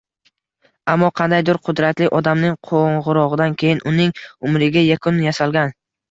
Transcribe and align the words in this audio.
Ammo 0.91 1.09
qandaydur 1.19 1.57
«qudratli» 1.67 2.07
odamning 2.19 2.55
qo‘ng‘irog‘idan 2.69 3.53
keyin 3.63 3.83
uning 3.91 4.15
umriga 4.49 4.83
yakun 4.87 5.21
yasalgan. 5.27 5.75